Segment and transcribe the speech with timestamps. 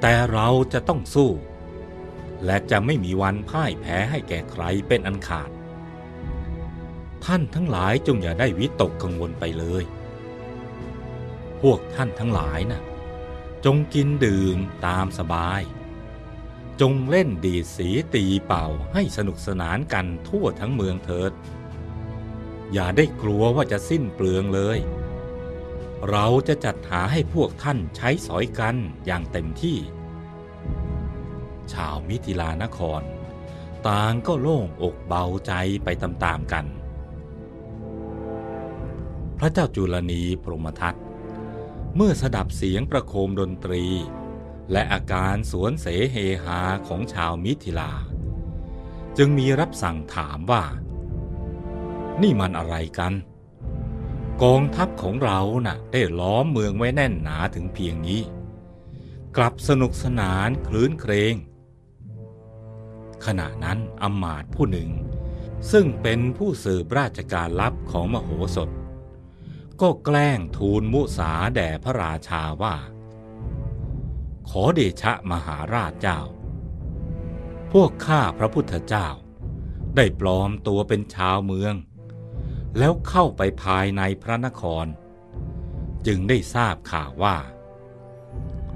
[0.00, 1.30] แต่เราจะต้องสู้
[2.44, 5.50] และจะไม่มีวันพ่ายแพ้ให้แก่ใครเป็นอันขาด
[7.24, 9.84] ท่านทั้งหลายจงอย่าได้วิตกกังวลไปเลย
[11.60, 12.82] พวกท่านทั้งหลายนะ่ะ
[13.64, 15.62] จงกินดื่มตามสบาย
[16.80, 21.32] จงเล่นดีสีตีเป่าให้สนุกสนานกันทั่วทั้งเมืองเถิด
[22.72, 24.80] อย่าได้กลัวว่าจะสิ้นเปลืองเลย
[26.10, 29.78] เราจะจัดหาให้พวกท่านใช้สอยกันอย่างเต็มที่
[31.72, 33.02] ชาวมิถิลานคร
[33.88, 35.52] ต่างก็โล่งอกเบาใจ
[35.84, 36.66] ไปตามๆกัน
[39.38, 40.94] พระเจ้าจุลนีพรหมทัต
[41.96, 43.84] เมื่อสดับเสียงประโคมดนตรี
[44.72, 47.92] และอาการสวนเสเฮฮาของชาวมิถิลา
[49.18, 50.64] จึงมีรับสั่งถามว่า
[52.22, 53.12] นี่มันอะไรกัน
[54.42, 58.22] กองทัพของเราน่ะได้ล้อมเมืองไว้แน่นหนาถึงเพียงนี้
[59.36, 61.34] กลับสนุกสนานคลื้นเครง
[63.24, 64.90] ขณะนั้นอำมาตย์ผู้หนึ่ง
[65.70, 68.70] ซึ่งเป็นผู้สืบราชการลับของมโหสถ
[69.80, 72.76] ก็แกล้งทูลมุสาแด่พระราชาว่า
[74.48, 76.20] ขอเดชะมหาราชเจ้า
[77.72, 79.08] พวกข้าพระพุทธเจ้า
[79.96, 81.74] ได้ปลอมตัวเป็นชาวเมือง
[82.78, 84.86] แล้วเข้าไปภายในพระนคร
[86.06, 87.36] จึงได้ทราบข่าวว่า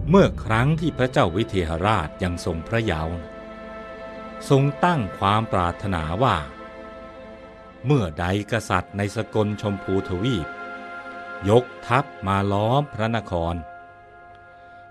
[0.09, 3.17] เมื่อครั้งที่พระเจ้าวิเทหราชยังทรงพระเยาว์
[4.49, 6.37] ทรงตั้งความปรารถนาว่า
[7.87, 10.47] เมื่อใดกษัตริย์ในสกลชมพูทวีป
[11.49, 13.55] ยกทัพมาล้อมพระนคร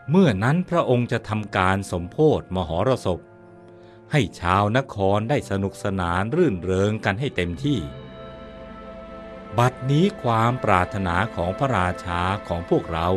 [0.10, 3.20] เมื่อนั้นพระองค์จะทำการสมโพธมหรสพ
[4.12, 7.80] ให้ชาวนครได้สนุกสนานรื่นเริงกันให้เต็มที่
[9.60, 13.08] บัดนี้ความปรารถนาของพระราชาของพวกเรา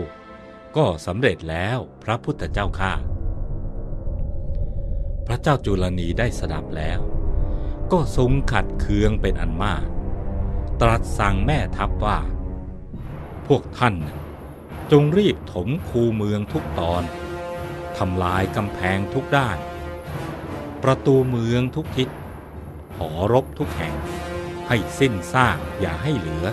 [0.77, 2.93] ก็สำเร็จแล้วพระพุทธเจ้าข้า
[5.27, 7.01] พระเจ้าจุลนีได้สดับแล้ว
[7.93, 9.85] ก็ทรงขัดเคืองเป็นอันมาก
[10.81, 12.19] ตรัสสั่งแม่ทัพว่า
[13.47, 13.95] พวกท่าน
[14.93, 17.03] จงรีบถมคูเมืองทุกตอน
[17.99, 19.59] ทำลายกำแพงทุกด้าน
[20.83, 22.09] ประตูเมืองทุกทิศ
[22.97, 23.95] หอรบทุกแห่ง
[24.69, 26.47] ให้สิ้นซากอย่าให้เหลือ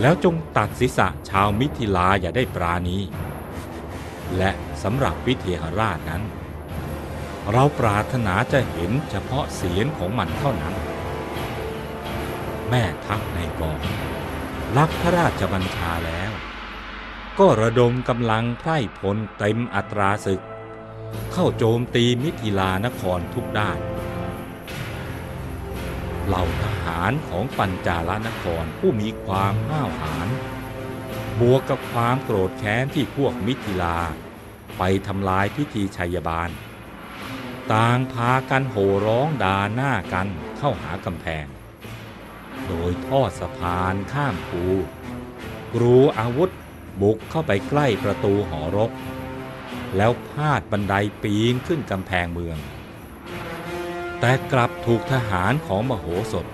[0.00, 2.98] แล้วจงตัดศีรษะชาวมิถิลาอย่าได้ปราณี
[4.38, 4.50] และ
[4.82, 6.22] สำหรับวิเทหราชนั้น
[7.52, 10.74] เราปรารถนาจะเห็นเฉพาะเสียงของมันเท่านั้น
[12.68, 13.80] แม่ทัพในกอง
[14.76, 16.32] รับพระราชบัญชาแล้ว
[17.38, 20.42] ก็ระดมกำลังไพร่พลเต็มอัตราศึก
[21.32, 23.78] เข้าโจมตีมิถิลานครทุกด้าน
[26.26, 30.28] เหล่าทหารของปัญจาลนครผู้มีความห้าวหาญ
[31.40, 33.98] บวกกับความโกรธแค้นที่พวกมิถิลา
[34.78, 36.50] ไปทำลายพิธีชัยบาล
[37.72, 40.28] ต่างพากันโห่ร้องด่าหน้ากัน
[40.58, 41.46] เข้าหากำแพง
[42.66, 44.64] โดยทอดสะพานข้ามภู
[45.74, 46.50] กรูอาวุธ
[47.00, 48.90] บุกเข้าไปใกล้ประตูหอรบ
[49.96, 52.58] แล้วพาดบันไดปีนขึ้นกำแพงเมือง
[54.24, 56.46] แต่กลับถูกทหารของมโหสถ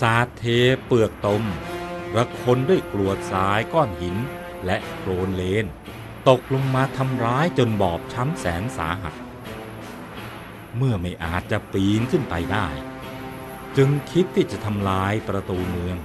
[0.00, 0.44] สาดเท
[0.86, 1.42] เปลือกตม
[2.16, 4.16] ระคนด้วยกรวดทรายก้อนหิน
[4.66, 5.66] และโคลนเลน
[6.28, 9.14] ตกลงมาทำร้ายจนบอบช้ำแสนสาหัส
[10.76, 12.66] เมื่อไม่อาจจะปีนขึ้นไปได้
[13.76, 15.96] จึงคิดที่จะทำลายประตูเมือง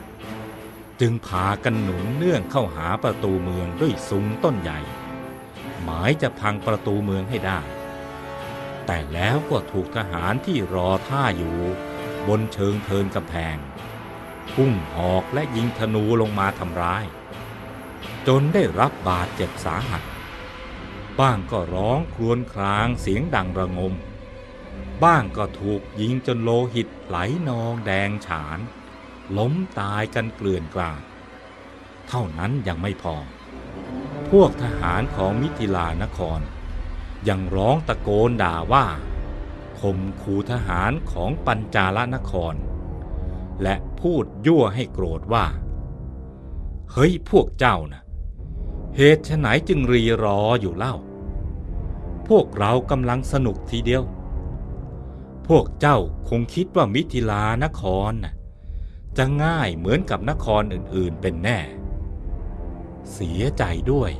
[1.01, 4.79] จึงพากันหนุนเนื่องเข้าหาประตูเมืองด้วยซุงต้นใหญ่
[5.83, 7.59] หมายจะพังประตูเมืองให้ได้
[8.91, 11.59] แต่แล้วก็ถูกทหารที่รอท่าอยู่
[12.27, 13.57] บนเชิงเทินกำแพง
[14.53, 17.05] พุ่งหอกและยิงธนูลงมาทำร้าย
[18.27, 20.03] จนได้รับบาดเจ็บสาหัส
[21.19, 23.93] บ้างก็ร้องครวญครางเสียงดังระงม
[25.03, 28.59] บ้างก็ถูกยิงจนโลหิตไหลนองแดงฉาน
[29.37, 31.01] ล้มตายกันเกลื่อนกลาด
[32.07, 33.15] เท่านั้นยังไม่พอ
[34.31, 36.41] พวกทหารของมิถิลานคร
[37.27, 38.85] ยังร้องตะโกนด่าว่า
[39.79, 42.55] ข่มขู่ทหารของปัญจาลนคร
[43.63, 45.45] และพูดยั่วให้โกรธว่า
[46.91, 48.03] เฮ้ยพวกเจ้านะ่ะ
[48.95, 50.95] เหตุไฉนจึงรีรออยู่เล่า
[52.27, 54.03] พวกเรากำลังสนุกทีเดียว
[55.47, 55.97] พวกเจ้า
[56.29, 58.33] คงคิดว่ามิถิลานครน่ะ
[59.17, 61.59] จะง่ายเหมือนกับนครอื่นๆเป็นแน่
[63.13, 64.11] เสียใจด้วย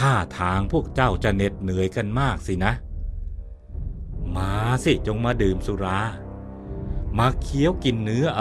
[0.00, 2.72] ท่าทางพวกเจ้าจะเหน็ดเหนื่อยกันมากสินะ
[4.36, 4.52] มา
[4.84, 6.00] สิจงมาดื่มสุรา
[7.18, 8.38] มาเคี้ยวกินเนื้ออ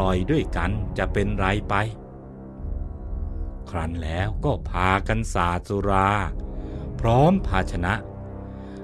[0.00, 1.74] ร่อยๆด้วยกันจะเป็นไรไป
[3.70, 6.10] ครั้นแล้วก็พากันสาดสุรา
[7.00, 7.94] พร้อมภาชนะ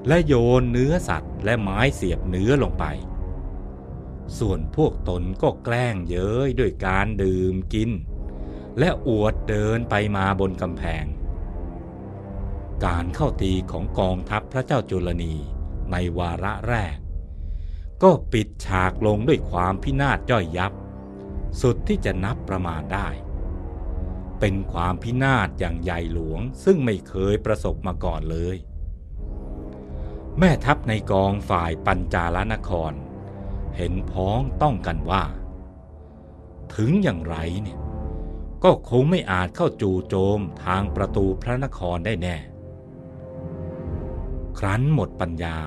[0.07, 2.85] และโยนเนื้อสัตว์และไม้เสียบเนื้อลงไป
[4.39, 7.91] ส่วนพวกตนก็แกล้งเย้ยด้วยการดื่มกิน
[8.79, 11.05] และอวดเดินไปมาบนกำแพง
[12.85, 15.35] การเข้าตีของกองทัพพระเจ้าจุลนี
[15.91, 16.97] ในวาระแรก
[18.03, 20.73] ก็ปิดฉากลงด้วยความพินาศย่อยยับ
[21.61, 23.09] สุดที่จะนับประมาณได้
[24.41, 28.57] เป็นความพินาศอย่างใหญ่หลวงซึ่งไม่เคยประสบมาก่อนเลย
[30.39, 32.93] แม่ทัพในกองฝ่ายปัญจาลนคร
[33.77, 35.25] เห็นพ้องต้องกันว่า
[36.75, 37.79] ถึงอย่างไรเนี่ย
[38.65, 42.37] ก็คงไม่อาจเข้าจู่โจมทางประตูพระนครได้แน่
[44.59, 45.59] ครั้นหมดปัญญา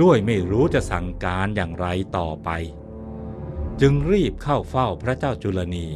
[0.00, 1.86] ด้วยไม่รู้จะสั่งการอย่างไร
[2.16, 2.50] ต่อไป
[3.80, 5.88] จึงรีบเข้าเฝ้าพระเจ้าจุลนี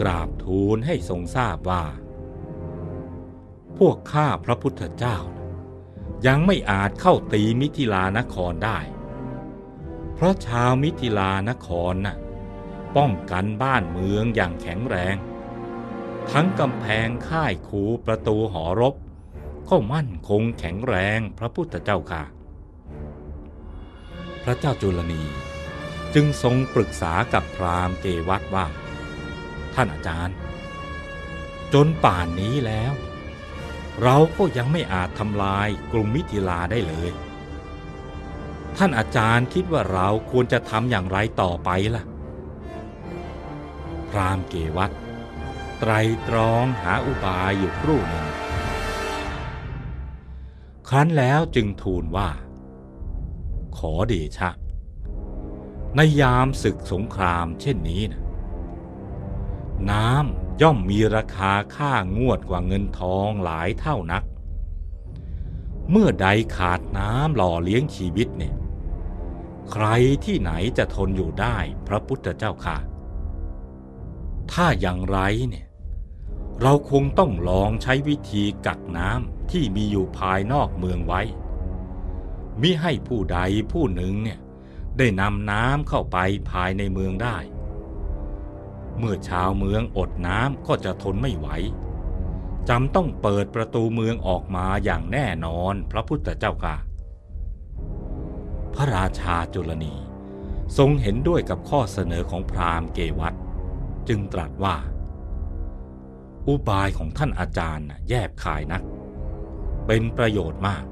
[0.00, 1.84] กราบทูลให้ทรงทราบว่า
[3.78, 5.18] พวกข้าพระพุทธเจ้า
[6.26, 8.78] ยังไม่อาจเข้าตีมิถิลานครได้
[10.14, 12.16] เพราะชาวมิถิลานครน่ะ
[12.96, 15.16] ป้องกันบ้านเมืองอย่างแข็งแรง
[16.30, 18.94] ทั้งกำแพงค่ายคูประตูหอรบ
[19.70, 22.22] ก็มั่นคงแข็งแรงพระพุทธเจ้าค่ะ
[24.44, 25.22] พระเจ้าจุลนี
[26.14, 28.66] จึงทรงปรึกษากับพราหมณ์เกวัตว่า
[29.74, 30.36] ท่านอาจารย์
[31.72, 32.92] จนป่านนี้แล้ว
[34.02, 37.10] เราก็ยังไม่อาจทำลายกลุ่มมิถิลาได้เลย
[38.76, 42.04] ท่านอาจารย์คิดว่าเราควรจะทำอย่างไรต่อไปล่ะ
[44.10, 44.90] พรามเกวัต
[45.80, 45.92] ไตร
[46.28, 48.26] ตรองหาอุบายอยู่ครู่หนึ่ง
[50.88, 52.30] ครั้นแล้วจึงทูลว่า
[53.76, 54.50] ขอเดชะ
[55.96, 58.22] ในยามศึกสงครามเช่นนี้นะ
[59.90, 64.24] น้ำย่อมมีราคาค่างวดกว่าเงินทองหลายเท่านัก
[65.90, 68.54] เมื่อใดขาดน้ำหล่อเลี้ยงชีวิตเนี่ย
[69.72, 69.86] ใคร
[70.24, 71.56] ที่ไหนจะทนอยู่ได้
[71.86, 72.78] พระพุทธเจ้าค่ะ
[74.52, 75.18] ถ้าอย่างไร
[75.48, 75.66] เนี่ย
[76.62, 81.20] เราคงต้องลองใช้วิธีกักน้ำ ที่มีอยู่ภายนอกเมืองไว้
[82.60, 83.38] มิให้ผู้ใด
[83.72, 84.40] ผู้หนึ่งเนี่ย
[84.98, 86.18] ได้นำน้ำเข้าไป
[86.50, 87.36] ภายในเมืองได้
[88.98, 91.48] เมื่อชาวเมืองอดน้ำก็จะทนไม่ไหว
[92.68, 96.76] จำต้องเปิดประตูเมืองออกมาอย่างแน่นอนพระพุทธเจ้าค่ะ
[98.74, 99.94] พระราชาจุลนี
[100.78, 103.34] ทรงเห็นด้วยกับข้อเสนอของพราหมณ์เกวัต
[104.08, 104.76] จึงตรัสว่า
[106.46, 108.82] อุบายของท่านอาจารย์แยบคายนัก
[109.88, 110.84] เป็นประโยชน์มาก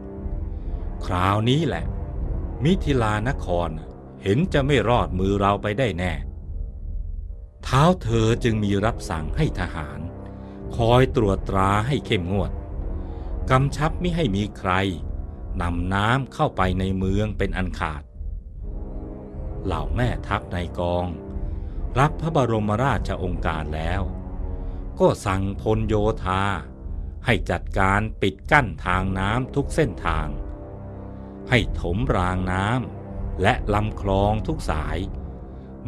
[1.07, 1.85] คราวนี้แหละ
[2.65, 3.71] มิถิลานคร
[4.23, 6.13] เห็นจะไม่รอดมือเราไปได้แน่
[7.65, 10.01] เท้าเธอจึงมีรับสั่งให้ทหาร
[10.77, 12.53] คอยตรวจตราให้เข้มงวด
[13.51, 14.73] กำชับไม่ให้มีใคร
[15.63, 18.03] นำน้ำเข้าไปในเมืองเป็นอันขาด
[19.65, 21.07] เหล่าแม่ทัพในกอง
[21.99, 24.03] รับพระบรมราชองค์การแล้ว
[25.01, 26.43] ก็สั่งพลโยธา
[27.27, 30.29] ให้จัดการปิดกั้นทางน้ำทุกเส้นทาง
[31.51, 34.99] ให้ถมรางน้ำและลำคลองทุกสาย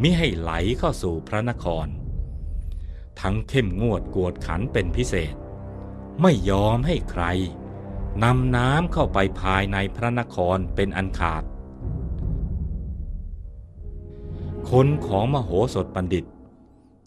[0.03, 1.87] มิให้ไหลเข้าสู่พระนคร
[3.21, 5.35] ทั้งเข้มงวดกวดขันเป็นพิเศษ
[6.23, 7.25] ไม่ยอมให้ใคร
[8.25, 11.43] นำน้ำเข้าไปภายในพระนครเป็นอันขาด
[14.71, 16.25] คนของมโหสถบัณฑิต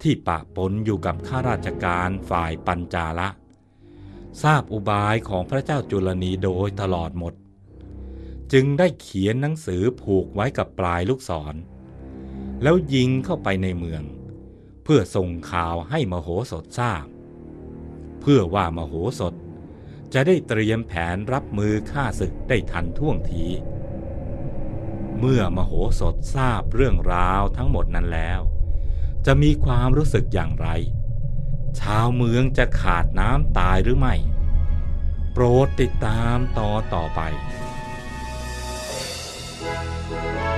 [0.02, 3.28] ที่ปะปนอยู่กับข้าราชการฝ่ายปัญจาละ
[4.44, 7.34] ทราบอุบายของพระเจ้าจุลนีโดยตลอดหมด
[8.54, 11.56] จึงได้เขียนหนังสือผูกไว้กับปลายลูกศร
[12.64, 14.04] แล้วยิงเข้าไปในเมือง
[14.84, 17.06] เพื่อส่งข่าวให้มโหสถทราบ
[18.22, 19.34] เพื่อว่ามโหสถ
[20.14, 23.46] จะได้เตรียมแผนรับมือฆ่าศึกได้ทันท่วงที
[25.20, 28.42] เมื่อมโหสถทราบเรื่องราวทั้งหมดนั้นแล้ว
[29.26, 30.68] จะมีความรู้สึกอย่างไร
[31.80, 34.16] ชาวเมืองจะขาดน้ำตายหรือไม่
[35.34, 37.22] โปรดติดตามต่อต่อไป
[39.64, 40.51] thank you